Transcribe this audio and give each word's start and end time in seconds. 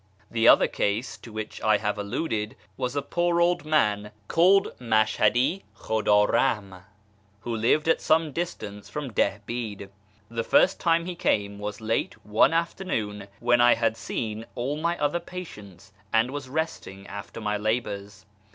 The 0.31 0.47
other 0.47 0.67
case 0.67 1.15
to 1.19 1.31
which 1.31 1.61
I 1.61 1.77
have 1.77 1.95
alluded 1.99 2.55
was 2.75 2.95
a 2.95 3.03
poor 3.03 3.39
old 3.39 3.65
man, 3.65 4.09
called 4.27 4.73
Mashhadi 4.79 5.61
Khuda 5.77 6.09
Eahm, 6.27 6.85
who 7.41 7.55
lived 7.55 7.87
at 7.87 8.01
some 8.01 8.31
dis 8.31 8.55
tance 8.55 8.89
from 8.89 9.13
Dihbid. 9.13 9.91
The 10.27 10.43
first 10.43 10.79
time 10.79 11.05
he 11.05 11.13
came 11.13 11.59
was 11.59 11.81
late 11.81 12.15
one 12.25 12.51
after 12.51 12.83
noon, 12.83 13.27
when 13.39 13.61
I 13.61 13.75
had 13.75 13.95
seen 13.95 14.47
all 14.55 14.75
my 14.75 14.97
other 14.97 15.19
patients, 15.19 15.93
and 16.11 16.31
was 16.31 16.49
resting 16.49 17.05
after 17.05 17.39
my 17.39 17.55
labours. 17.55 18.25